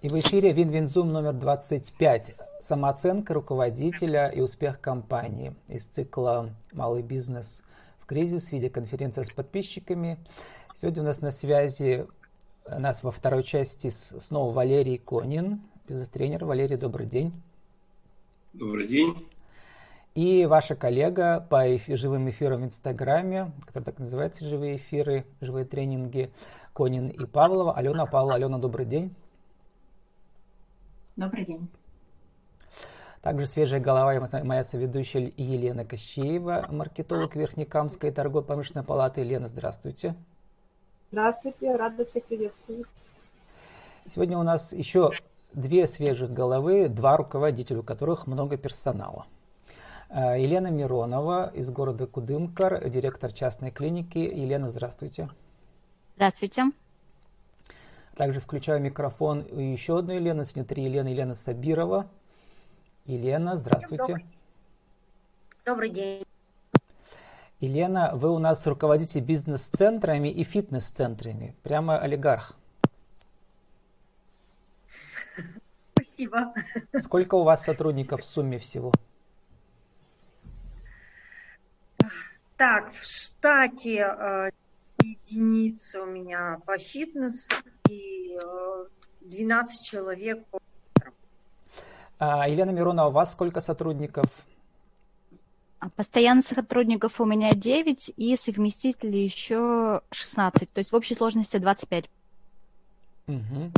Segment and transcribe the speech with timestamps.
[0.00, 2.36] И в эфире WinWinZoom номер 25.
[2.60, 7.64] Самооценка руководителя и успех компании из цикла «Малый бизнес
[7.98, 10.20] в кризис» видеоконференция с подписчиками.
[10.76, 12.06] Сегодня у нас на связи,
[12.64, 16.44] у нас во второй части снова Валерий Конин, бизнес-тренер.
[16.44, 17.32] Валерий, добрый день.
[18.52, 19.28] Добрый день.
[20.14, 26.30] И ваша коллега по живым эфирам в Инстаграме, который так называется «Живые эфиры», «Живые тренинги»,
[26.72, 27.74] Конин и Павлова.
[27.74, 28.36] Алена Павлова.
[28.36, 29.12] Алена, добрый день.
[31.18, 31.68] Добрый день.
[33.22, 39.22] Также свежая голова моя соведущая Елена Кощеева, маркетолог Верхнекамской торгово-промышленной палаты.
[39.22, 40.14] Елена, здравствуйте.
[41.10, 42.86] Здравствуйте, рада всех приветствовать.
[44.06, 45.10] Сегодня у нас еще
[45.52, 49.26] две свежих головы, два руководителя, у которых много персонала.
[50.10, 54.18] Э, Елена Миронова из города Кудымкар, директор частной клиники.
[54.18, 55.28] Елена, здравствуйте.
[56.14, 56.66] Здравствуйте.
[58.18, 60.44] Также включаю микрофон у еще одной Елены.
[60.44, 61.06] Сегодня три Елены.
[61.06, 62.10] Елена Сабирова.
[63.04, 64.06] Елена, здравствуйте.
[64.06, 64.26] Добрый,
[65.64, 66.24] Добрый день.
[67.60, 71.54] Елена, вы у нас руководите бизнес-центрами и фитнес-центрами.
[71.62, 72.56] Прямо олигарх.
[75.92, 76.52] Спасибо.
[77.00, 78.90] Сколько у вас сотрудников в сумме всего?
[82.56, 84.50] Так, в штате э,
[85.04, 87.54] единицы у меня по фитнесу
[87.88, 88.38] и
[89.22, 90.58] 12 человек по
[92.18, 94.26] а, Елена Миронова, у вас сколько сотрудников?
[95.78, 101.58] А, постоянных сотрудников у меня 9 и совместителей еще 16, то есть в общей сложности
[101.58, 102.10] 25.
[103.28, 103.72] Угу.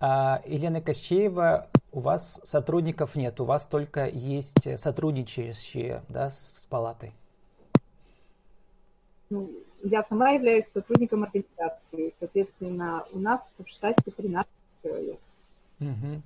[0.00, 7.12] А, Елена Кощеева, у вас сотрудников нет, у вас только есть сотрудничающие да, с палатой.
[9.30, 9.50] Ну,
[9.82, 12.14] я сама являюсь сотрудником организации.
[12.18, 14.50] Соответственно, у нас в штате 13
[14.82, 15.18] человек.
[15.80, 16.22] Угу.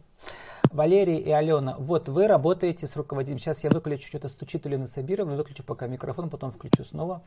[0.72, 3.38] Валерий и Алена, вот вы работаете с руководителем.
[3.38, 7.22] Сейчас я выключу, что-то стучит у Лены Сабировны, выключу пока микрофон, потом включу снова.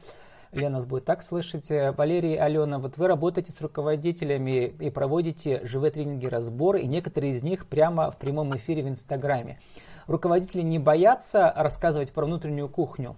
[0.52, 1.70] Лена нас будет так слышать.
[1.70, 7.34] Валерий и Алена, вот вы работаете с руководителями и проводите живые тренинги, разборы, и некоторые
[7.34, 9.60] из них прямо в прямом эфире в Инстаграме.
[10.08, 13.16] Руководители не боятся рассказывать про внутреннюю кухню?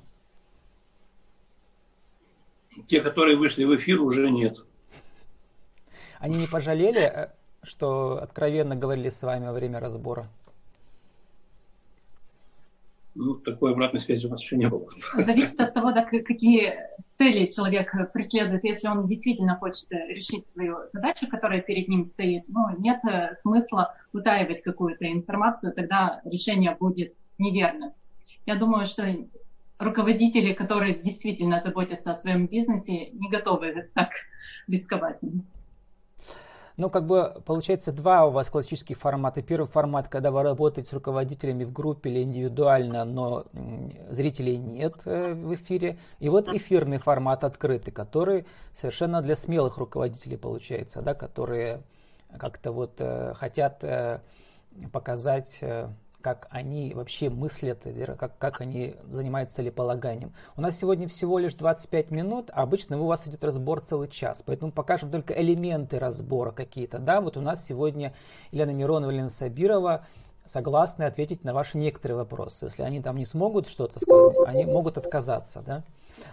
[2.85, 4.65] Те, которые вышли в эфир, уже нет.
[6.19, 7.29] Они не пожалели, э,
[7.63, 10.27] что откровенно говорили с вами во время разбора?
[13.19, 14.87] Ну, такой обратной связи у нас еще не было.
[15.15, 16.75] Зависит от того, да, какие
[17.13, 18.63] цели человек преследует.
[18.63, 23.95] Если он действительно хочет решить свою задачу, которая перед ним стоит, ну, нет э, смысла
[24.13, 27.91] утаивать какую-то информацию, тогда решение будет неверным.
[28.45, 29.03] Я думаю, что
[29.79, 34.09] руководители, которые действительно заботятся о своем бизнесе, не готовы так
[34.67, 35.21] рисковать.
[36.77, 39.41] Ну, как бы получается два у вас классических формата.
[39.41, 43.45] Первый формат, когда вы работаете с руководителями в группе или индивидуально, но
[44.11, 45.97] зрителей нет э, в эфире.
[46.19, 51.81] И вот эфирный формат открытый, который совершенно для смелых руководителей получается, да, которые
[52.37, 54.21] как-то вот э, хотят э,
[54.91, 55.59] показать
[56.27, 57.87] как они вообще мыслят,
[58.19, 60.33] как, как они занимаются целеполаганием.
[60.57, 64.43] У нас сегодня всего лишь 25 минут, а обычно у вас идет разбор целый час,
[64.45, 66.99] поэтому покажем только элементы разбора какие-то.
[66.99, 68.13] Да, вот у нас сегодня
[68.51, 70.05] Елена Миронова, Елена Сабирова
[70.43, 72.65] согласны ответить на ваши некоторые вопросы.
[72.65, 75.63] Если они там не смогут что-то сказать, они могут отказаться.
[75.65, 75.83] Да?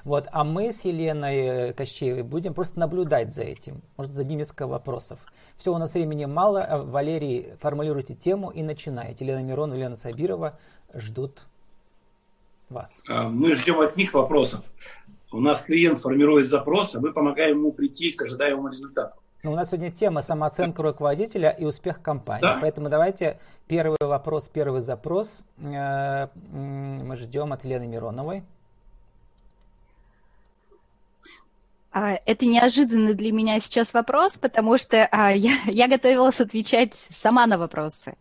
[0.04, 3.82] Вот, а мы с Еленой Кощеевой будем просто наблюдать за этим.
[3.96, 5.18] Может, зададим несколько вопросов.
[5.56, 6.62] Все, у нас времени мало.
[6.62, 9.24] А, Валерий, формулируйте тему и начинайте.
[9.24, 10.58] Елена Мирон, Елена Сабирова
[10.94, 11.44] ждут
[12.68, 13.02] вас.
[13.08, 14.64] А, мы ждем от них вопросов.
[15.32, 19.18] У нас клиент формирует запрос, а мы помогаем ему прийти к ожидаемому результату.
[19.42, 22.40] Ну, у нас сегодня тема самооценка руководителя и успех компании.
[22.40, 22.58] Да.
[22.62, 28.42] Поэтому давайте первый вопрос, первый запрос э, мы ждем от Елены Мироновой.
[31.83, 37.46] А, это неожиданный для меня сейчас вопрос, потому что а, я, я готовилась отвечать сама
[37.46, 38.16] на вопросы.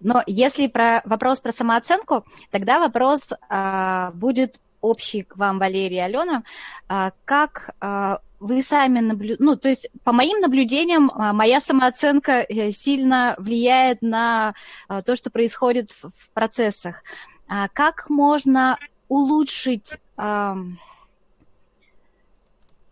[0.00, 6.44] Но если про вопрос про самооценку, тогда вопрос а, будет общий к вам, Валерия Алена.
[6.88, 12.46] А, как а, вы сами наблюдаете, ну, то есть по моим наблюдениям, а, моя самооценка
[12.48, 14.54] э, сильно влияет на
[14.86, 17.02] а, то, что происходит в, процессах.
[17.48, 18.78] А, как можно
[19.08, 19.98] улучшить...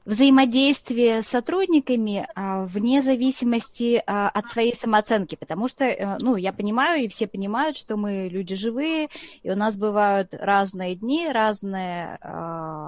[0.06, 6.52] Взаимодействие с сотрудниками а, вне зависимости а, от своей самооценки, потому что, э, ну, я
[6.52, 9.08] понимаю, и все понимают, что мы люди живые,
[9.42, 12.86] и у нас бывают разные дни, разные а,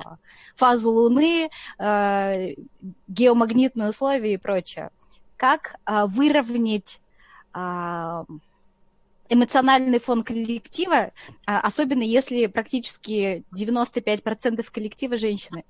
[0.55, 1.51] фазы Луны,
[3.09, 4.91] геомагнитные условия и прочее.
[5.37, 7.01] Как выровнять
[9.29, 11.11] эмоциональный фон коллектива,
[11.47, 15.65] особенно если практически 95% коллектива женщины?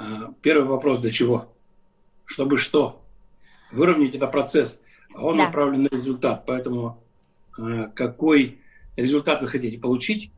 [0.00, 1.52] А, первый вопрос для чего?
[2.24, 3.02] Чтобы что?
[3.70, 4.80] Выровнять это процесс.
[5.14, 5.46] А он да.
[5.46, 6.44] направлен на результат.
[6.46, 7.02] Поэтому
[7.58, 8.60] а, какой
[8.96, 10.32] результат вы хотите получить,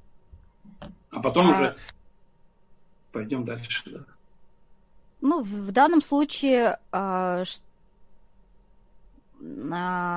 [1.11, 1.51] а потом а...
[1.51, 1.77] уже
[3.13, 4.05] пойдем дальше.
[5.21, 7.45] Ну, в данном случае а,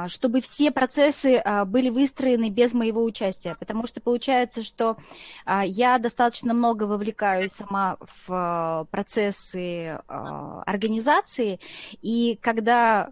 [0.10, 4.98] чтобы все процессы а, были выстроены без моего участия, потому что получается, что
[5.46, 7.98] а, я достаточно много вовлекаюсь сама
[8.28, 11.60] в процессы организации,
[12.02, 13.10] и когда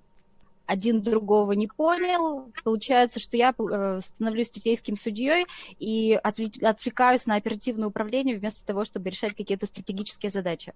[0.66, 5.46] один другого не понял, получается, что я э, становлюсь стратегическим судьей
[5.78, 10.74] и отвлекаюсь на оперативное управление вместо того, чтобы решать какие-то стратегические задачи,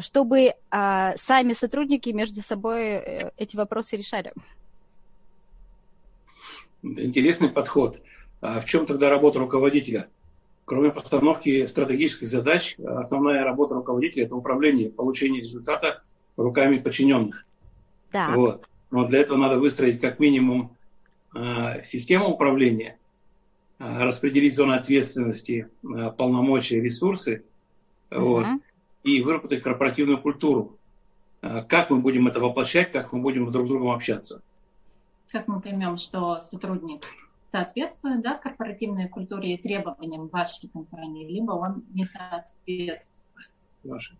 [0.00, 4.32] чтобы сами сотрудники между собой э, эти вопросы решали.
[6.82, 8.00] Интересный подход.
[8.40, 10.08] А в чем тогда работа руководителя?
[10.64, 16.02] Кроме постановки стратегических задач, основная работа руководителя– это управление, получение результата
[16.36, 17.46] руками подчиненных.
[18.12, 18.32] Да.
[18.34, 18.68] Вот.
[18.90, 20.76] Но для этого надо выстроить как минимум
[21.34, 22.98] э, систему управления,
[23.78, 27.44] э, распределить зоны ответственности, э, полномочия, ресурсы,
[28.10, 28.20] угу.
[28.20, 28.46] вот,
[29.04, 30.76] и выработать корпоративную культуру.
[31.42, 34.42] Э, как мы будем это воплощать, как мы будем друг с другом общаться
[35.30, 37.04] как мы поймем, что сотрудник
[37.50, 43.48] соответствует да, корпоративной культуре и требованиям вашей компании, либо он не соответствует?
[43.84, 44.14] Ваша.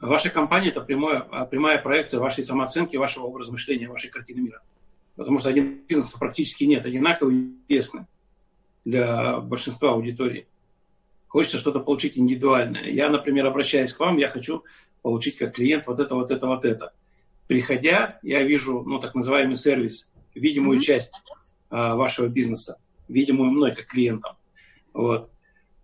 [0.00, 4.62] Ваша компания– это прямая, прямая проекция вашей самооценки, вашего образа мышления, вашей картины мира.
[5.16, 8.06] Потому что один бизнес практически нет, одинаково интересны
[8.84, 10.46] для большинства аудитории.
[11.28, 12.84] Хочется что-то получить индивидуальное.
[12.84, 14.64] Я, например, обращаясь к вам, я хочу
[15.02, 16.92] получить как клиент вот это, вот это, вот это.
[17.46, 20.82] Приходя, я вижу, ну, так называемый сервис, видимую mm-hmm.
[20.82, 21.12] часть
[21.70, 22.78] а, вашего бизнеса,
[23.08, 24.36] видимую мной как клиентом.
[24.92, 25.30] Вот.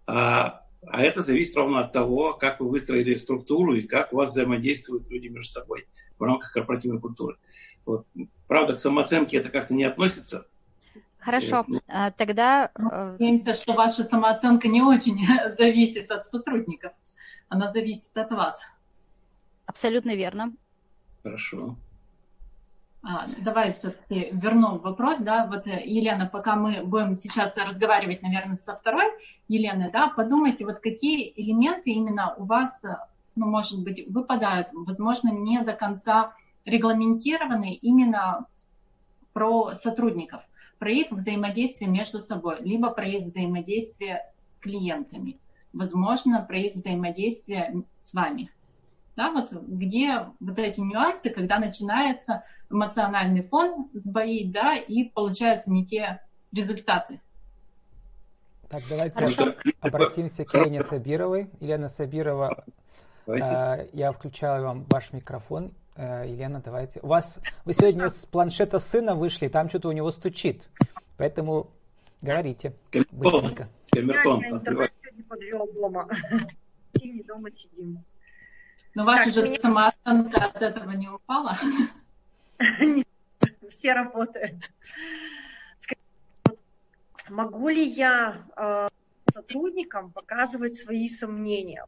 [0.07, 4.31] А, а это зависит ровно от того, как вы выстроили структуру и как у вас
[4.31, 5.87] взаимодействуют люди между собой
[6.19, 7.37] в рамках корпоративной культуры.
[7.85, 8.07] Вот.
[8.47, 10.47] Правда, к самооценке это как-то не относится.
[11.19, 12.71] Хорошо, ну, а, тогда...
[12.77, 15.19] Э, Надеемся, что ваша самооценка не очень
[15.59, 16.93] зависит от сотрудников.
[17.49, 18.63] Она зависит от вас.
[19.67, 20.53] Абсолютно верно.
[21.25, 21.77] Хорошо.
[23.09, 28.57] А, давай все-таки верну вопрос, да, вот, э, Елена, пока мы будем сейчас разговаривать, наверное,
[28.57, 29.05] со второй
[29.47, 32.97] Еленой, да, подумайте, вот какие элементы именно у вас, э,
[33.37, 38.47] ну, может быть, выпадают, возможно, не до конца регламентированы именно
[39.33, 40.43] про сотрудников,
[40.81, 45.39] про их взаимодействие между собой, либо про их взаимодействие с клиентами,
[45.73, 48.51] возможно, про их взаимодействие с вами
[49.17, 55.87] да, вот где вот эти нюансы, когда начинается эмоциональный фон сбоить, да, и получаются не
[55.87, 56.21] те
[56.53, 57.21] результаты.
[58.69, 59.55] Так, давайте Хорошо.
[59.81, 61.51] обратимся к Елене Сабировой.
[61.61, 62.65] Елена Сабирова,
[63.27, 65.73] э, я включаю вам ваш микрофон.
[65.95, 67.01] Э, Елена, давайте.
[67.01, 70.69] У вас, вы сегодня с планшета сына вышли, там что-то у него стучит.
[71.17, 71.71] Поэтому
[72.21, 72.75] говорите
[73.13, 73.69] быстренько.
[73.91, 74.45] Камертон.
[74.45, 76.09] Интернет не подвел дома.
[77.01, 78.05] И не дома сидим.
[78.97, 79.61] Но ваша так, же меня...
[79.61, 81.59] самооценка от этого не упала?
[83.69, 84.71] Все работают.
[87.29, 88.89] Могу ли я э,
[89.31, 91.85] сотрудникам показывать свои сомнения?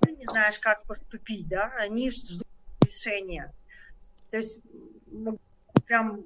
[0.00, 1.74] Ты не знаешь, как поступить, да?
[1.78, 2.46] Они ждут
[2.80, 3.52] решения.
[4.30, 4.60] То есть
[5.84, 6.24] прям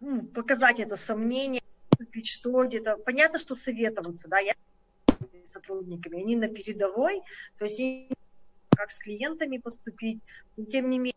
[0.00, 2.96] ну, показать это сомнение, поступить что где-то.
[2.96, 4.54] Понятно, что советоваться, да, я
[5.44, 7.22] с сотрудниками, они на передовой,
[7.58, 7.78] то есть
[8.78, 10.20] как с клиентами поступить,
[10.56, 11.14] но тем не менее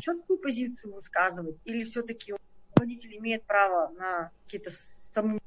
[0.00, 2.34] четкую позицию высказывать, или все-таки
[2.70, 5.40] руководитель имеет право на какие-то сомнения?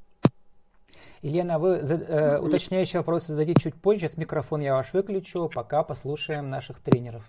[1.24, 4.02] Елена, вы э, уточняющие вопросы зададите чуть позже.
[4.02, 7.24] Сейчас микрофон я ваш выключу, пока послушаем наших тренеров.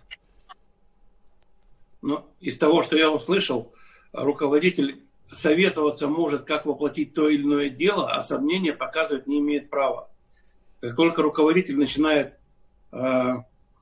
[2.02, 3.72] Ну, из того, что я услышал,
[4.12, 5.02] руководитель
[5.32, 10.10] советоваться может, как воплотить то или иное дело, а сомнения показывать не имеет права.
[10.80, 12.38] Как только руководитель начинает
[12.92, 13.36] э,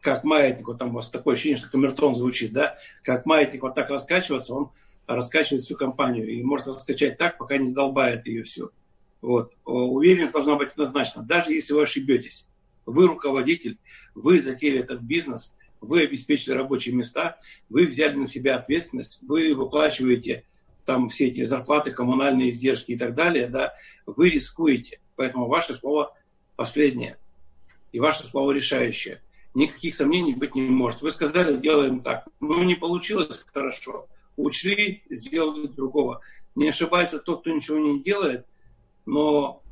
[0.04, 3.74] как маятник, вот там у вас такое ощущение, что камертон звучит, да, как маятник вот
[3.74, 4.70] так раскачиваться, он
[5.06, 8.70] раскачивает всю компанию и может раскачать так, пока не задолбает ее все.
[9.22, 9.52] Вот.
[9.64, 11.22] Уверенность должна быть однозначна.
[11.22, 12.46] Даже если вы ошибетесь,
[12.84, 13.78] вы руководитель,
[14.14, 17.38] вы затеяли этот бизнес, вы обеспечили рабочие места,
[17.70, 20.44] вы взяли на себя ответственность, вы выплачиваете
[20.84, 23.72] там все эти зарплаты, коммунальные издержки и так далее, да,
[24.04, 25.00] вы рискуете.
[25.16, 26.14] Поэтому ваше слово
[26.56, 27.16] последнее.
[27.92, 29.22] И ваше слово решающее
[29.54, 31.02] никаких сомнений быть не может.
[31.02, 32.26] Вы сказали, делаем так.
[32.40, 34.08] Ну, не получилось хорошо.
[34.36, 36.20] учли, сделали другого.
[36.54, 38.46] Не ошибается тот, кто ничего не делает,
[39.06, 39.62] но,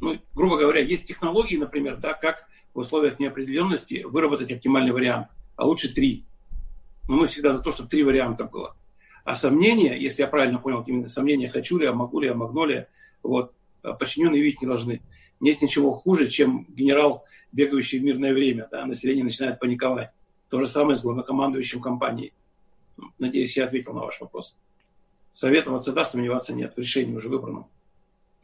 [0.00, 5.64] ну, грубо говоря, есть технологии, например, да, как в условиях неопределенности выработать оптимальный вариант, а
[5.64, 6.24] лучше три.
[7.08, 8.76] Но мы всегда за то, чтобы три варианта было.
[9.24, 12.64] А сомнения, если я правильно понял, именно сомнения, хочу ли я, могу ли я, могу
[12.64, 12.86] ли
[13.22, 15.02] вот, подчиненные видеть не должны.
[15.40, 18.68] Нет ничего хуже, чем генерал, бегающий в мирное время.
[18.70, 20.10] Да, население начинает паниковать.
[20.50, 22.34] То же самое с главнокомандующим компанией.
[23.18, 24.56] Надеюсь, я ответил на ваш вопрос.
[25.32, 26.74] Советоваться да, сомневаться нет.
[26.76, 27.66] Решение уже выбрано.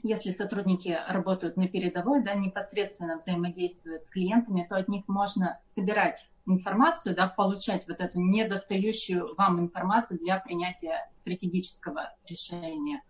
[0.03, 6.29] Если сотрудники работают на передовой, да, непосредственно взаимодействуют с клиентами, то от них можно собирать
[6.47, 13.03] информацию, да, получать вот эту недостающую вам информацию для принятия стратегического решения.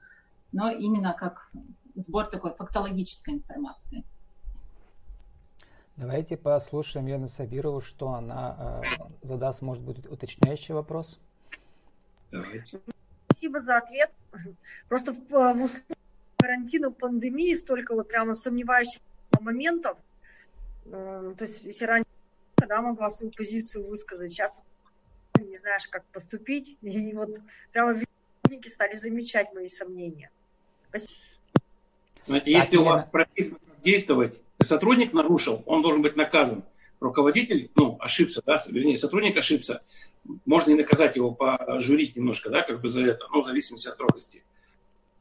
[0.52, 1.50] Но именно как
[1.96, 4.04] сбор такой фактологической информации.
[5.96, 11.18] Давайте послушаем Лену Сабирову, что она э, задаст, может быть, уточняющий вопрос.
[12.30, 12.80] Давайте.
[13.24, 14.12] Спасибо за ответ.
[14.88, 15.96] Просто в, в условиях
[16.36, 19.00] карантина, пандемии столько вот прямо сомневающихся
[19.40, 19.96] моментов.
[20.84, 22.08] Э, то есть если раньше
[22.56, 24.60] да, могла свою позицию высказать, сейчас
[25.40, 26.76] не знаешь, как поступить.
[26.82, 27.40] И вот
[27.72, 28.04] прямо в
[28.68, 30.30] стали замечать мои сомнения.
[30.88, 31.14] Спасибо.
[32.26, 36.64] Знаете, если у вас прописано действовать, сотрудник нарушил, он должен быть наказан.
[36.98, 39.82] Руководитель, ну, ошибся, да, вернее, сотрудник ошибся,
[40.46, 43.94] можно и наказать его, пожурить немножко, да, как бы за это, ну, в зависимости от
[43.94, 44.42] строгости.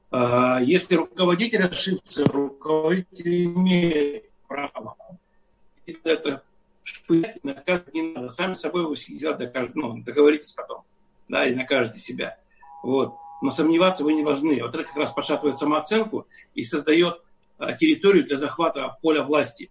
[0.09, 4.95] А, если руководитель ошибся, руководитель имеет право
[5.85, 6.43] это
[6.83, 8.29] шпылять, наказывать не надо.
[8.29, 10.83] Сами собой вы всегда докажете, ну, договоритесь потом,
[11.27, 12.37] да, и накажете себя.
[12.83, 14.61] Вот но сомневаться вы не должны.
[14.61, 17.21] Вот это как раз подшатывает самооценку и создает
[17.57, 19.69] а, территорию для захвата поля власти.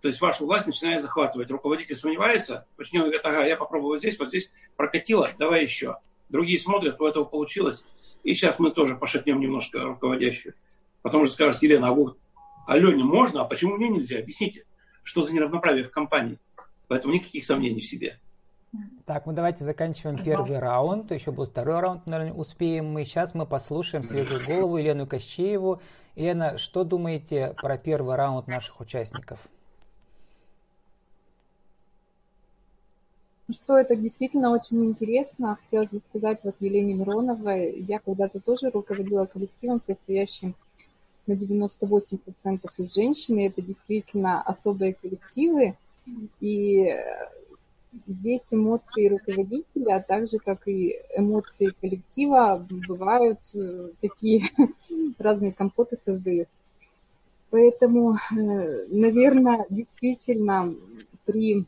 [0.00, 1.50] То есть вашу власть начинает захватывать.
[1.50, 5.98] Руководитель сомневается, подчиненный говорит, ага, я попробую вот здесь, вот здесь прокатило, давай еще.
[6.28, 7.84] Другие смотрят, у этого получилось.
[8.24, 10.54] И сейчас мы тоже пошатнем немножко руководящую.
[11.02, 12.18] Потом же скажут, Елена, а вот
[12.66, 14.18] Алене можно, а почему мне нельзя?
[14.18, 14.64] Объясните,
[15.02, 16.38] что за неравноправие в компании.
[16.88, 18.18] Поэтому никаких сомнений в себе.
[19.04, 21.10] Так, мы давайте заканчиваем первый раунд.
[21.10, 23.04] Еще был второй раунд, наверное, успеем мы.
[23.04, 25.80] Сейчас мы послушаем свежую голову Елену Кощееву.
[26.14, 29.40] Елена, что думаете про первый раунд наших участников?
[33.50, 35.58] Что это действительно очень интересно.
[35.62, 37.78] Хотелось бы сказать вот Елене Мироновой.
[37.82, 40.54] Я когда-то тоже руководила коллективом, состоящим
[41.26, 43.38] на 98% из женщин.
[43.38, 45.76] И это действительно особые коллективы.
[46.40, 46.96] И
[48.06, 54.50] здесь эмоции руководителя, а также как и эмоции коллектива, бывают э, такие
[55.18, 56.48] разные компоты создают.
[57.50, 60.74] Поэтому, э, наверное, действительно
[61.24, 61.64] при...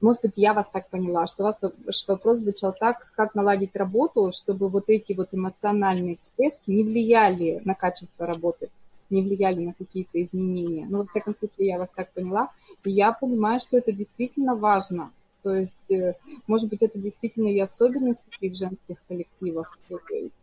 [0.00, 4.68] Может быть, я вас так поняла, что ваш вопрос звучал так, как наладить работу, чтобы
[4.68, 8.70] вот эти вот эмоциональные всплески не влияли на качество работы
[9.10, 10.86] не влияли на какие-то изменения.
[10.88, 12.50] Но, во всяком случае, я вас так поняла.
[12.84, 15.12] И я понимаю, что это действительно важно.
[15.42, 16.14] То есть, э,
[16.46, 19.78] может быть, это действительно и особенность таких женских коллективов.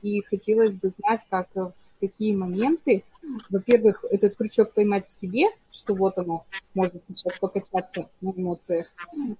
[0.01, 3.03] И хотелось бы знать, как э, в какие моменты,
[3.49, 8.93] во-первых, этот крючок поймать в себе, что вот оно может сейчас покачаться на эмоциях,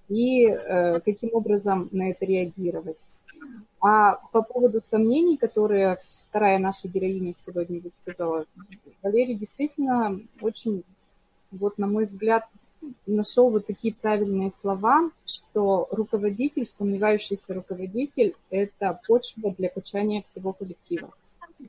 [0.08, 2.98] и э, каким образом на это реагировать.
[3.88, 8.44] А по поводу сомнений, которые вторая наша героиня сегодня высказала,
[9.00, 10.82] Валерий действительно очень,
[11.52, 12.46] вот на мой взгляд,
[13.06, 21.12] нашел вот такие правильные слова, что руководитель, сомневающийся руководитель, это почва для качания всего коллектива.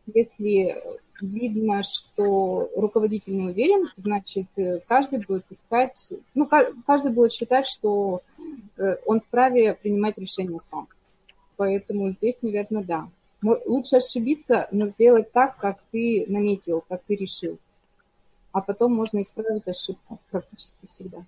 [0.08, 0.76] Если
[1.22, 4.48] видно, что руководитель не уверен, значит,
[4.88, 6.50] каждый будет искать, ну,
[6.88, 8.24] каждый будет считать, что
[8.78, 10.88] э, он вправе принимать решение сам.
[11.58, 13.10] Поэтому здесь, наверное, да.
[13.42, 17.60] Лучше ошибиться, но сделать так, как ты наметил, как ты решил.
[18.52, 21.20] А потом можно исправить ошибку практически всегда.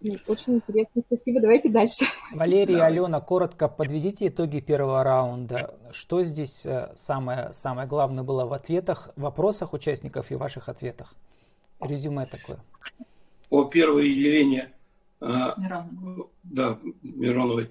[0.00, 1.02] Ну, очень интересно.
[1.06, 1.40] Спасибо.
[1.40, 2.04] Давайте дальше.
[2.32, 5.74] Валерий и Алена, коротко подведите итоги первого раунда.
[5.92, 11.14] Что здесь э, самое, самое главное было в ответах, вопросах участников и ваших ответах?
[11.80, 12.58] Резюме такое.
[13.48, 14.72] По первой Елене
[15.20, 16.26] э, Мироновой.
[16.42, 17.70] Да, Мироновой.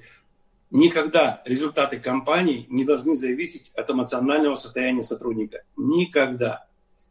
[0.74, 5.62] Никогда результаты компании не должны зависеть от эмоционального состояния сотрудника.
[5.78, 6.66] Никогда.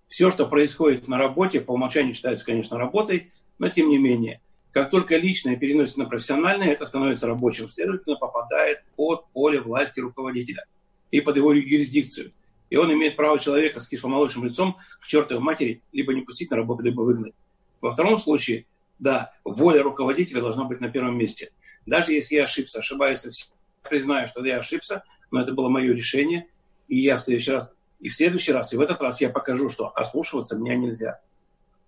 [0.09, 4.41] Все, что происходит на работе, по умолчанию считается, конечно, работой, но тем не менее.
[4.73, 10.65] Как только личное переносится на профессиональное, это становится рабочим, следовательно, попадает под поле власти руководителя
[11.13, 12.33] и под его юрисдикцию.
[12.69, 16.57] И он имеет право человека с кисломолочным лицом к чертовой матери либо не пустить на
[16.57, 17.35] работу, либо выгнать.
[17.81, 18.67] Во втором случае,
[18.99, 21.53] да, воля руководителя должна быть на первом месте–
[21.87, 23.47] даже если я ошибся, ошибаются все,
[23.83, 26.47] признаю, что я ошибся, но это было мое решение,
[26.89, 29.69] и я в следующий раз, и в следующий раз, и в этот раз я покажу,
[29.69, 31.21] что ослушиваться меня нельзя.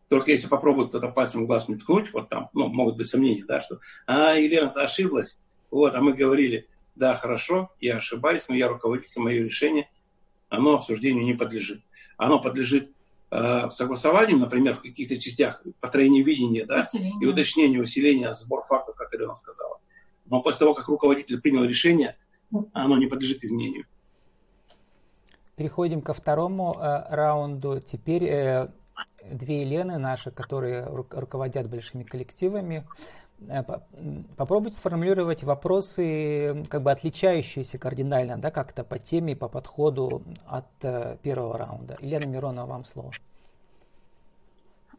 [0.08, 3.44] Только если попробует кто-то пальцем в глаз мне ткнуть, вот там, ну, могут быть сомнения,
[3.44, 5.38] да, что, а, Елена, ты ошиблась,
[5.70, 9.90] вот, а мы говорили, да, хорошо, я ошибаюсь, но я руководитель, мое решение,
[10.48, 11.82] оно обсуждению не подлежит.
[12.16, 12.93] Оно подлежит
[13.34, 17.20] э, согласованию, например, в каких-то частях построения видения, да, усиление.
[17.20, 19.78] и уточнению, усиления, сбор фактов, как Елена сказала.
[20.26, 22.16] Но после того, как руководитель принял решение,
[22.72, 23.84] оно не подлежит изменению.
[25.56, 27.80] Переходим ко второму э, раунду.
[27.80, 28.68] Теперь э,
[29.30, 33.23] две Елены наши, которые ру- руководят большими коллективами, Э,
[34.36, 41.16] попробуйте сформулировать вопросы, как бы отличающиеся кардинально, да, как-то по теме, по подходу от э,
[41.22, 41.96] первого раунда.
[42.00, 43.12] Елена Миронова, вам слово.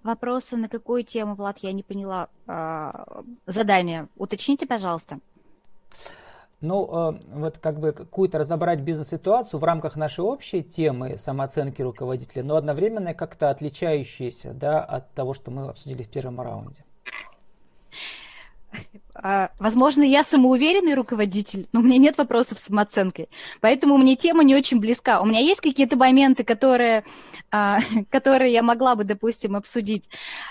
[0.03, 2.91] Вопросы на какую тему, Влад, я не поняла э,
[3.47, 4.07] задание.
[4.17, 5.19] Уточните, пожалуйста.
[6.61, 12.43] Ну, э, вот как бы какую-то разобрать бизнес-ситуацию в рамках нашей общей темы самооценки руководителя,
[12.43, 16.83] но одновременно как-то отличающиеся да, от того, что мы обсудили в первом раунде.
[19.17, 23.29] А, возможно, я самоуверенный руководитель, но у меня нет вопросов с самооценкой.
[23.61, 25.21] Поэтому мне тема не очень близка.
[25.21, 27.05] У меня есть какие-то моменты, которые,
[27.49, 27.79] а,
[28.09, 30.09] которые я могла бы, допустим, обсудить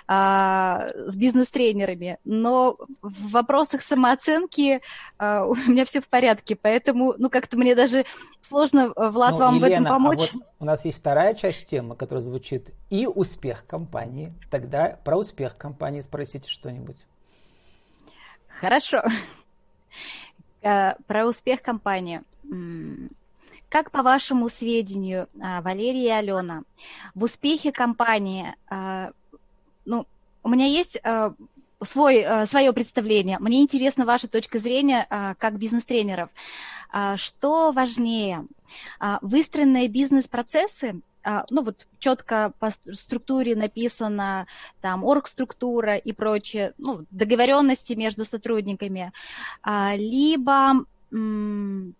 [0.08, 4.80] а, с бизнес-тренерами, но в вопросах самооценки
[5.20, 6.56] у меня все в порядке.
[6.56, 8.06] Поэтому, ну, как-то мне даже
[8.40, 10.30] сложно, Влад, ну, вам Елена, в этом помочь.
[10.32, 14.32] А вот у нас есть вторая часть темы, которая звучит «И успех компании».
[14.50, 17.04] Тогда про успех компании спросите что-нибудь.
[18.60, 19.02] Хорошо.
[20.62, 22.22] Э, про успех компании.
[23.68, 26.62] Как по вашему сведению, а, Валерия и Алена,
[27.14, 29.10] в успехе компании, а,
[29.84, 30.06] ну,
[30.44, 31.34] у меня есть а,
[31.82, 33.38] свой, свое представление.
[33.40, 35.06] Мне интересна ваша точка зрения
[35.38, 36.30] как бизнес-тренеров.
[37.16, 38.46] Что важнее,
[39.20, 41.00] выстроенные бизнес-процессы
[41.50, 44.46] ну вот четко по структуре написано
[44.80, 49.12] там оргструктура и прочее, ну, договоренности между сотрудниками,
[49.62, 50.84] а, либо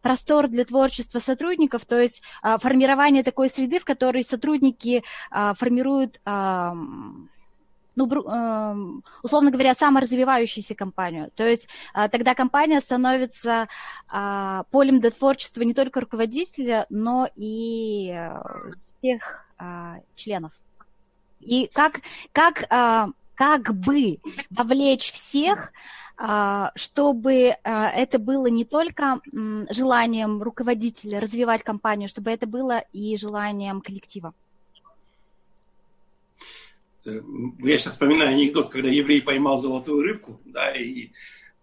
[0.02, 6.20] простор для творчества сотрудников, то есть а, формирование такой среды, в которой сотрудники формируют
[7.96, 11.30] ну, условно говоря, саморазвивающуюся компанию.
[11.36, 11.68] То есть
[12.10, 13.68] тогда компания становится
[14.10, 18.18] полем для творчества не только руководителя, но и
[19.04, 20.52] всех а, членов.
[21.40, 22.00] И как,
[22.32, 24.18] как, а, как бы
[24.50, 25.72] вовлечь всех,
[26.16, 32.84] а, чтобы а, это было не только м, желанием руководителя развивать компанию, чтобы это было
[32.92, 34.32] и желанием коллектива.
[37.04, 37.20] Э,
[37.58, 41.10] я сейчас вспоминаю анекдот, когда еврей поймал золотую рыбку, да, и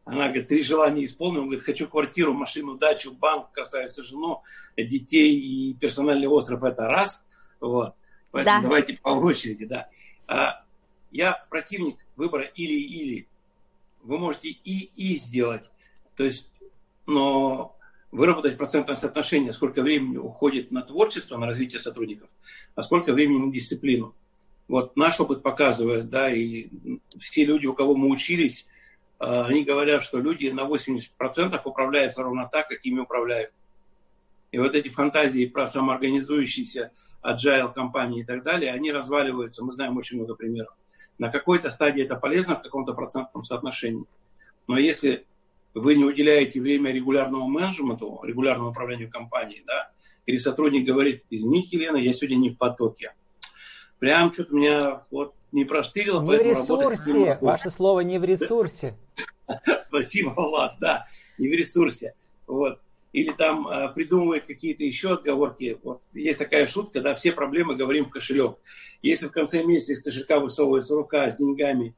[0.06, 1.42] она говорит, три желания исполнил.
[1.42, 4.42] Он говорит, хочу квартиру, машину, дачу, банк, красавицу жену,
[4.76, 6.64] детей и персональный остров.
[6.64, 7.26] Это раз.
[7.62, 7.94] Вот.
[8.32, 8.64] Поэтому да.
[8.64, 9.90] давайте по очереди, да.
[10.28, 10.64] А,
[11.12, 13.28] я противник выбора или-или.
[14.04, 15.70] Вы можете и-и сделать.
[16.16, 16.48] То есть,
[17.06, 17.76] но
[18.12, 22.30] выработать процентное соотношение, сколько времени уходит на творчество, на развитие сотрудников,
[22.76, 24.14] а сколько времени на дисциплину.
[24.68, 26.70] Вот наш опыт показывает, да, и
[27.20, 28.68] все люди, у кого мы учились,
[29.20, 33.52] а, они говорят, что люди на 80% управляются ровно так, как ими управляют.
[34.52, 36.92] И вот эти фантазии про самоорганизующиеся
[37.24, 39.64] agile компании и так далее, они разваливаются.
[39.64, 40.76] Мы знаем очень много примеров.
[41.18, 44.06] На какой-то стадии это полезно в каком-то процентном соотношении.
[44.68, 45.26] Но если
[45.74, 49.92] вы не уделяете время регулярному менеджменту, регулярному управлению компанией, да,
[50.26, 53.14] или сотрудник говорит, извините, Елена, я сегодня не в потоке.
[54.00, 56.22] Прям что-то меня вот не проштырило.
[56.22, 57.38] Не в ресурсе.
[57.40, 58.98] Ваше слово не в ресурсе.
[59.80, 62.16] Спасибо, Влад, да, не в ресурсе.
[62.48, 62.82] Вот
[63.14, 65.78] или там э, придумывает какие-то еще отговорки.
[65.84, 68.58] Вот есть такая шутка, да, все проблемы говорим в кошелек.
[69.02, 71.94] Если в конце месяца из кошелька высовывается рука с деньгами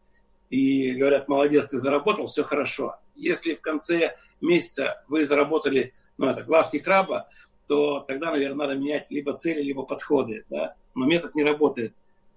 [0.50, 2.96] и говорят, молодец, ты заработал, все хорошо.
[3.16, 7.30] Если в конце месяца вы заработали, ну, это глазки краба,
[7.68, 10.76] то тогда, наверное, надо менять либо цели, либо подходы, да.
[10.96, 11.94] Но метод не работает.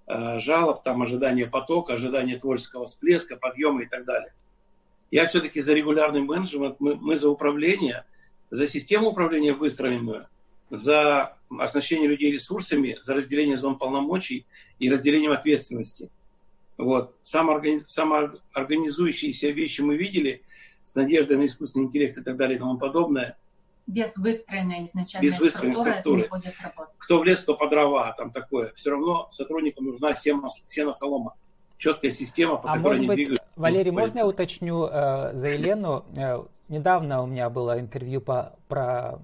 [0.06, 4.34] Э, жалоб, там, ожидание потока, ожидание творческого всплеска, подъема и так далее.
[5.10, 8.04] Я все-таки за регулярный менеджмент, мы, мы за управление–
[8.50, 10.26] за систему управления выстроенную,
[10.70, 14.46] за оснащение людей ресурсами, за разделение зон полномочий
[14.78, 16.10] и разделением ответственности.
[16.76, 17.14] Вот.
[17.22, 17.82] Самооргани...
[17.86, 20.42] Самоорганизующиеся вещи мы видели
[20.82, 23.36] с надеждой на искусственный интеллект и так далее и тому подобное.
[23.86, 26.88] Без выстроенной изначальной Без выстроенной структуры, структуры.
[26.98, 28.72] Кто в лес, кто по дрова, там такое.
[28.74, 31.34] Все равно сотруднику нужна сено, сено солома.
[31.78, 33.46] Четкая система, по а которой может они быть, двигаются.
[33.54, 36.04] Валерий, можно я уточню э, за Елену?
[36.16, 39.18] Э, недавно у меня было интервью по, про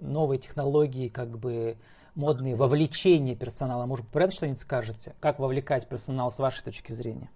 [0.00, 1.76] новые технологии, как бы
[2.14, 3.86] модные вовлечение персонала.
[3.86, 5.14] Может, про это что-нибудь скажете?
[5.20, 7.30] Как вовлекать персонал с вашей точки зрения?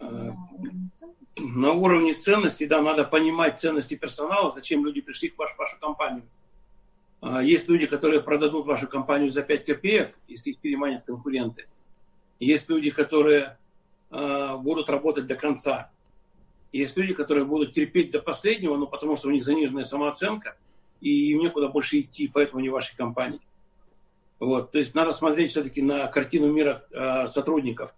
[0.00, 0.32] Э,
[1.38, 6.24] на уровне ценностей, да, надо понимать ценности персонала, зачем люди пришли в вашу, вашу компанию.
[7.20, 11.66] А, есть люди, которые продадут вашу компанию за 5 копеек, если их переманят конкуренты.
[12.38, 13.58] Есть люди, которые
[14.10, 15.90] а, будут работать до конца.
[16.76, 20.56] Есть люди, которые будут терпеть до последнего, ну, потому что у них заниженная самооценка,
[21.00, 23.40] и им некуда больше идти, поэтому не вашей компании.
[24.38, 27.94] Вот, то есть надо смотреть все-таки на картину мира э, сотрудников.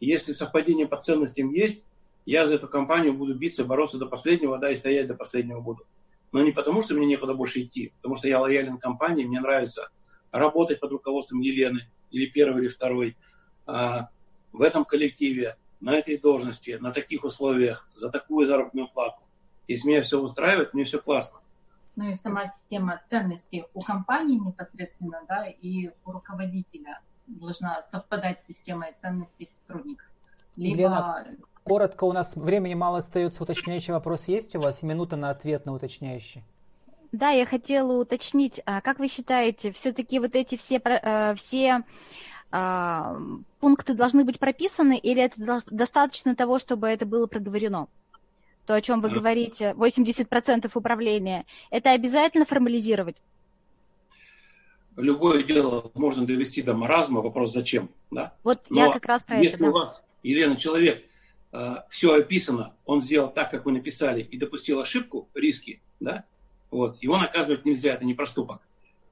[0.00, 1.84] Если совпадение по ценностям есть,
[2.24, 5.84] я за эту компанию буду биться, бороться до последнего, да, и стоять до последнего буду.
[6.32, 9.90] Но не потому, что мне некуда больше идти, потому что я лоялен компании, мне нравится
[10.30, 13.16] работать под руководством Елены, или первой, или второй,
[13.66, 14.08] а,
[14.52, 19.20] в этом коллективе, на этой должности, на таких условиях, за такую заработную плату.
[19.68, 21.40] Если меня все устраивает, мне все классно.
[21.96, 28.46] Ну и сама система ценностей у компании непосредственно, да, и у руководителя должна совпадать с
[28.46, 30.08] системой ценностей сотрудников.
[30.56, 30.80] Либо...
[30.80, 31.26] Елена,
[31.64, 33.42] коротко, у нас времени мало остается.
[33.42, 34.82] Уточняющий вопрос есть у вас?
[34.82, 36.44] Минута на ответ на уточняющий.
[37.10, 41.84] Да, я хотела уточнить, а как вы считаете, все-таки вот эти все, э, все
[42.52, 43.16] а,
[43.58, 47.88] пункты должны быть прописаны, или это достаточно того, чтобы это было проговорено?
[48.66, 53.16] То, о чем вы говорите, 80% управления, это обязательно формализировать?
[54.96, 58.34] Любое дело можно довести до маразма, вопрос зачем, да?
[58.44, 59.54] Вот Но я как раз про если это.
[59.54, 59.70] Если да.
[59.70, 61.02] у вас, Елена, человек
[61.52, 66.24] Э, все описано, он сделал так, как вы написали, и допустил ошибку, риски, да,
[66.70, 68.62] вот, его наказывать нельзя, это не проступок.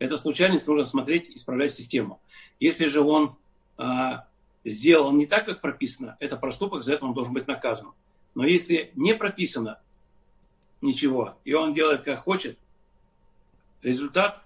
[0.01, 2.21] Это случайность, нужно смотреть, исправлять систему.
[2.59, 3.37] Если же он
[3.77, 4.27] а,
[4.65, 7.93] сделал не так, как прописано, это проступок, за это он должен быть наказан.
[8.35, 9.79] Но если не прописано
[10.81, 12.59] ничего, и он делает как хочет,
[13.83, 14.43] результат,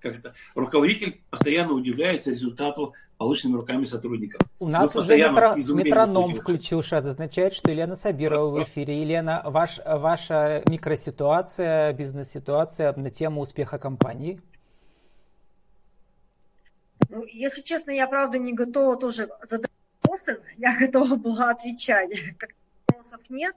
[0.00, 4.40] как это, руководитель постоянно удивляется результату полученными руками сотрудников.
[4.60, 6.96] У нас Мы уже метро, метроном включился.
[6.96, 9.02] Это означает, что Елена Сабирова в эфире.
[9.02, 14.40] Елена, ваш, ваша микроситуация, бизнес-ситуация на тему успеха компании?
[17.10, 19.70] Ну, если честно, я правда не готова тоже задать
[20.00, 20.40] вопросы.
[20.58, 22.10] Я готова была отвечать.
[22.38, 22.50] Как
[22.86, 23.54] вопросов нет.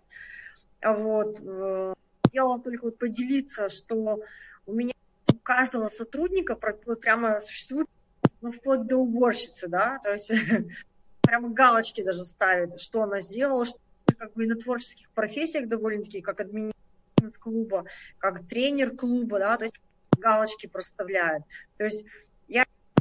[0.83, 1.39] Вот.
[1.39, 4.19] Э, хотела только вот поделиться, что
[4.65, 4.93] у меня
[5.31, 7.87] у каждого сотрудника прямо существует
[8.41, 10.31] ну, вплоть до уборщицы, да, то есть
[11.21, 13.79] прямо галочки даже ставит, что она сделала, что
[14.17, 16.73] как бы и на творческих профессиях довольно-таки, как администратор
[17.39, 17.85] клуба,
[18.17, 19.75] как тренер клуба, да, то есть
[20.17, 21.43] галочки проставляют.
[21.77, 22.05] То есть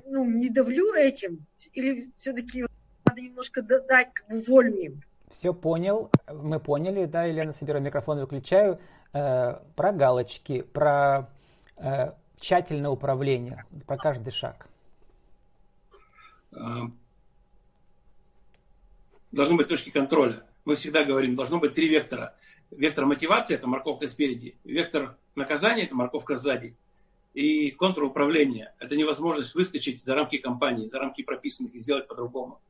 [0.06, 2.66] ну, не давлю этим, или все-таки
[3.06, 5.02] надо немножко дать как бы волю им.
[5.30, 8.78] Все понял, мы поняли, да, Елена, собираю микрофон, выключаю.
[9.14, 11.30] Э, про галочки, про
[11.76, 14.66] э, тщательное управление, про каждый шаг.
[16.52, 16.58] Э,
[19.30, 20.42] должны быть точки контроля.
[20.64, 22.34] Мы всегда говорим, должно быть три вектора.
[22.70, 24.56] Вектор мотивации– это морковка спереди.
[24.64, 26.74] Вектор наказания– это морковка сзади.
[27.34, 32.60] И контур управления– это невозможность выскочить за рамки компании, за рамки прописанных и сделать по-другому.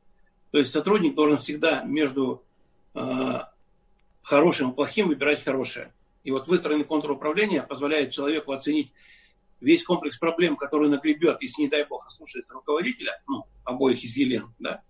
[0.51, 2.43] То есть сотрудник должен всегда между
[2.93, 3.39] э,
[4.21, 5.93] хорошим и плохим выбирать хорошее.
[6.23, 8.93] И вот выстроенный контур управления позволяет человеку оценить
[9.59, 14.53] весь комплекс проблем, который нагребет, если, не дай бог, слушается руководителя, ну, обоих из Елен,
[14.59, 14.81] да,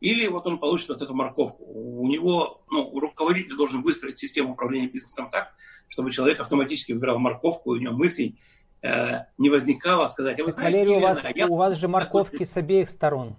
[0.00, 1.64] или вот он получит вот эту морковку.
[1.64, 5.54] У него, ну, руководитель должен выстроить систему управления бизнесом так,
[5.88, 8.34] чтобы человек автоматически выбирал морковку, и у него мысль
[8.82, 11.46] не возникала сказать, а вы знаете, Валерий, Елена, у вас, а я...
[11.46, 13.36] у вас же морковки с обеих сторон,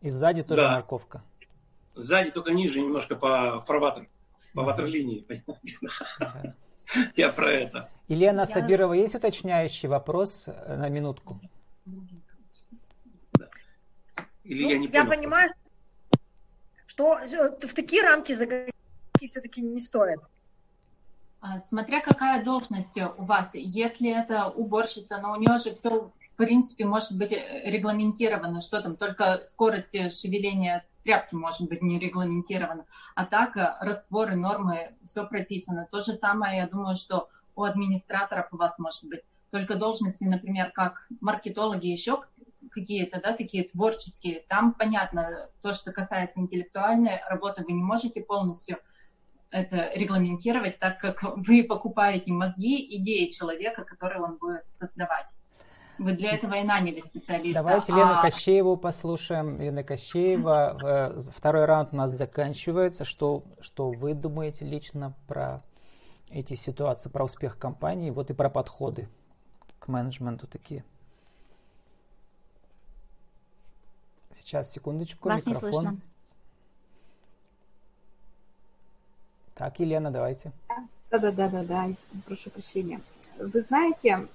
[0.00, 0.72] и сзади тоже да.
[0.72, 1.22] морковка.
[1.94, 4.06] Сзади только ниже немножко по фарватеру,
[4.54, 5.24] по ватерлинии.
[7.16, 7.88] Я про это.
[8.08, 8.46] Елена я...
[8.46, 11.40] Сабирова, есть уточняющий вопрос э, на минутку?
[14.44, 15.52] Или ну, я не Я понимаю,
[16.86, 18.74] что в такие рамки загонять
[19.24, 20.20] все-таки не стоит.
[21.42, 26.36] А, смотря какая должность у вас, если это уборщица, но у нее же все в
[26.36, 32.86] принципе может быть э, регламентировано, что там, только скорость шевеления тряпки может быть не регламентирована.
[33.16, 35.88] А так э, растворы, нормы, все прописано.
[35.90, 39.22] То же самое, я думаю, что у администраторов у вас может быть.
[39.50, 42.22] Только должности, например, как маркетологи, еще
[42.70, 44.44] какие-то, да, такие творческие.
[44.48, 48.78] Там понятно, то, что касается интеллектуальной работы, вы не можете полностью
[49.52, 55.28] это регламентировать, так как вы покупаете мозги, идеи человека, которые он будет создавать.
[55.98, 57.62] Вы для этого и наняли специалиста.
[57.62, 58.22] Давайте Лену а...
[58.22, 59.60] Кощееву послушаем.
[59.60, 60.78] Лена Кощеева.
[60.82, 63.04] Э, второй раунд у нас заканчивается.
[63.04, 65.62] Что, что вы думаете лично про
[66.30, 69.08] эти ситуации, про успех компании, вот и про подходы
[69.78, 70.82] к менеджменту такие.
[74.32, 75.68] Сейчас, секундочку, Вас микрофон.
[75.68, 76.00] не слышно.
[79.54, 80.52] Так, Елена, давайте.
[81.10, 81.90] Да-да-да-да-да,
[82.26, 83.00] прошу прощения.
[83.38, 84.28] Вы знаете,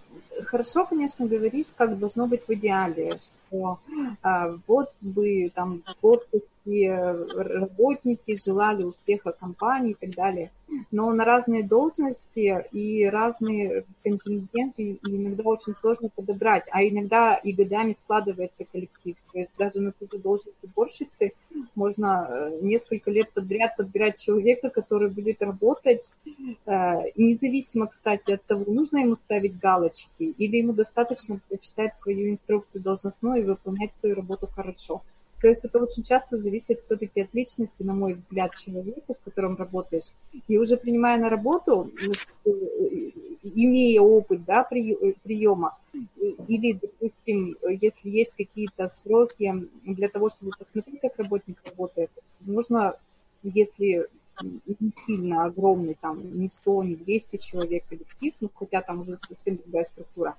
[0.44, 3.80] хорошо, конечно, говорить, как должно быть в идеале, что
[4.22, 10.52] а, вот бы там творческие работники желали успеха компании и так далее.
[10.92, 17.94] Но на разные должности и разные контингенты иногда очень сложно подобрать, а иногда и годами
[17.94, 19.16] складывается коллектив.
[19.32, 21.34] То есть даже на ту же должность уборщицы
[21.76, 26.72] можно э, несколько лет подряд подбирать человека, который будет работать, э,
[27.16, 33.42] независимо, кстати, от того, нужно ему ставить галочки или ему достаточно прочитать свою инструкцию должностную
[33.42, 35.02] и выполнять свою работу хорошо.
[35.42, 39.56] То есть это очень часто зависит все-таки от личности, на мой взгляд, человека, с которым
[39.56, 40.12] работаешь.
[40.48, 42.52] И уже принимая на работу, э,
[43.44, 45.78] имея опыт да, приема,
[46.48, 52.10] или, допустим, если есть какие-то сроки для того, чтобы посмотреть, как работник работает,
[52.42, 52.96] нужно,
[53.44, 54.08] если
[54.42, 59.58] не сильно огромный, там, не 100, не 200 человек коллектив, ну, хотя там уже совсем
[59.58, 60.36] другая структура,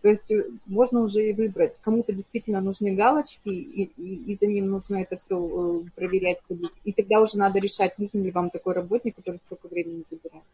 [0.00, 1.78] то есть э, можно уже и выбрать.
[1.82, 6.38] Кому-то действительно нужны галочки, и, и, и за ним нужно это все э, проверять,
[6.84, 10.44] И тогда уже надо решать, нужен ли вам такой работник, который столько времени забирает.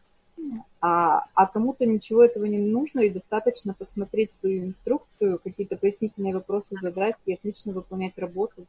[0.81, 6.75] А, а кому-то ничего этого не нужно, и достаточно посмотреть свою инструкцию, какие-то пояснительные вопросы
[6.77, 8.65] задать и отлично выполнять работу.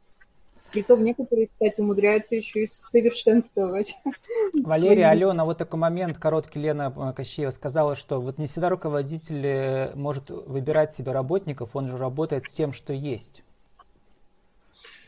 [0.71, 3.95] Притом некоторые, кстати, умудряются еще и совершенствовать.
[4.53, 6.59] Валерия, Алена, вот такой момент короткий.
[6.59, 11.89] Лена э, Кощеева сказала, что вот не всегда руководитель э, может выбирать себе работников, он
[11.89, 13.43] же работает с тем, что есть.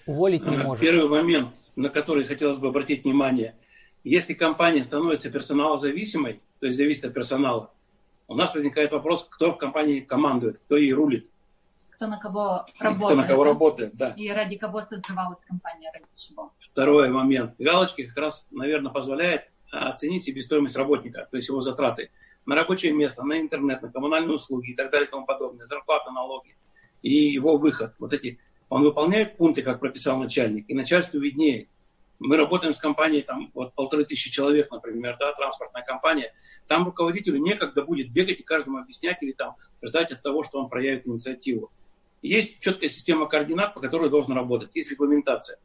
[0.06, 0.82] Уволить не может.
[0.82, 3.56] Первый момент, на который хотелось бы обратить внимание.
[4.04, 7.72] Если компания становится персоналозависимой, то есть зависит от персонала,
[8.28, 11.30] у нас возникает вопрос, кто в компании командует, кто ей рулит
[11.96, 13.06] кто на кого работает.
[13.06, 14.10] Кто на кого работает, да.
[14.12, 16.54] И ради кого создавалась компания, ради чего.
[16.60, 17.56] Второй момент.
[17.60, 22.12] Галочки как раз, наверное, позволяет а, оценить себестоимость работника, то есть его затраты
[22.46, 26.12] на рабочее место, на интернет, на коммунальные услуги и так далее и тому подобное, зарплата,
[26.12, 26.56] налоги
[27.02, 27.94] и его выход.
[28.00, 31.68] Вот эти, он выполняет пункты, как прописал начальник, и начальству виднее.
[32.20, 36.34] Мы работаем с компанией, там, вот полторы тысячи человек, например, да, транспортная компания.
[36.68, 40.70] Там руководителю некогда будет бегать и каждому объяснять или там ждать от того, что он
[40.70, 41.72] проявит инициативу.
[42.24, 44.72] Есть четкая система координат, по которой должен работать.
[44.74, 45.60] Есть регламентация.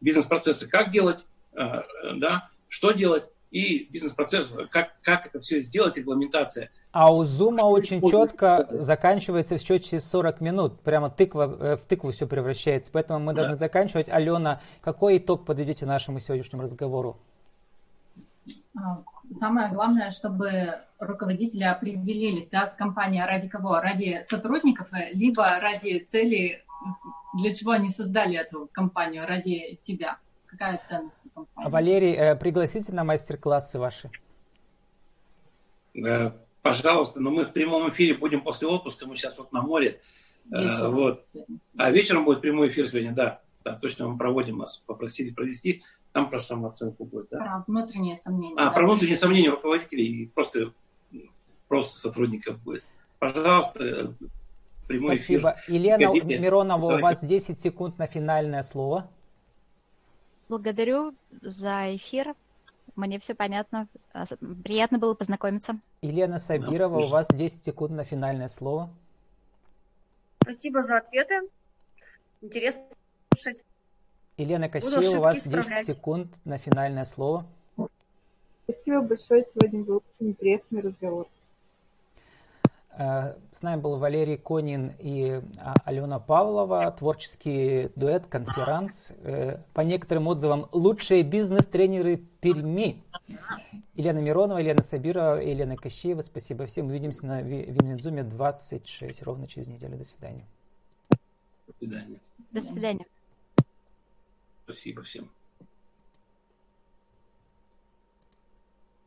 [0.00, 1.82] Бизнес-процессы как делать, э,
[2.16, 6.70] да, что делать, и бизнес-процесс, как, как это все сделать, регламентация.
[6.90, 10.80] А у Zoom очень четко заканчивается все через 40 минут.
[10.80, 12.90] Прямо тыква, э, в тыкву все превращается.
[12.92, 13.58] Поэтому мы должны да.
[13.58, 14.08] заканчивать.
[14.10, 17.18] Алена, какой итог подведите нашему сегодняшнему разговору?
[19.38, 23.80] Самое главное, чтобы руководители определились, да, компания ради кого?
[23.80, 26.64] Ради сотрудников, либо ради цели,
[27.34, 30.18] для чего они создали эту компанию, ради себя.
[30.46, 31.70] Какая ценность у компании?
[31.70, 34.10] Валерий, э, пригласите на мастер-классы ваши.
[35.94, 40.00] Э, пожалуйста, но мы в прямом эфире будем после отпуска, мы сейчас вот на море.
[40.50, 41.24] Э, вечером вот.
[41.76, 43.40] А вечером будет прямой эфир сегодня, да.
[43.64, 45.82] Да, точно мы проводим нас, попросили провести.
[46.12, 47.38] Там про самооценку будет, да?
[47.38, 48.54] Про внутренние сомнения.
[48.58, 50.72] А, да, про внутренние сомнения руководителей и просто,
[51.68, 52.84] просто сотрудников будет.
[53.18, 54.14] Пожалуйста,
[54.88, 55.56] прямой Спасибо.
[55.58, 55.74] эфир.
[55.74, 56.38] Елена Приходите.
[56.38, 56.98] Миронова, Давайте.
[56.98, 59.08] у вас 10 секунд на финальное слово.
[60.48, 62.34] Благодарю за эфир.
[62.94, 63.88] Мне все понятно.
[64.64, 65.78] Приятно было познакомиться.
[66.02, 68.90] Елена Сабирова, да, у вас 10 секунд на финальное слово.
[70.42, 71.48] Спасибо за ответы.
[72.42, 72.82] Интересно
[73.32, 73.64] слушать.
[74.42, 77.46] Елена Кощеева, у вас 10 секунд на финальное слово.
[78.64, 79.42] Спасибо большое.
[79.42, 81.26] Сегодня был очень интересный разговор.
[82.96, 89.12] Э, с нами был Валерий Конин и а, Алена Павлова, творческий дуэт, конферанс.
[89.22, 93.02] Э, по некоторым отзывам, лучшие бизнес-тренеры Перми.
[93.94, 96.22] Елена Миронова, Елена Сабирова, Елена Кощеева.
[96.22, 96.86] Спасибо всем.
[96.86, 99.96] Увидимся на WinWinZoom е 26 ровно через неделю.
[99.96, 100.46] До свидания.
[101.66, 102.20] До свидания.
[102.52, 103.06] До свидания.
[104.72, 105.30] Спасибо всем.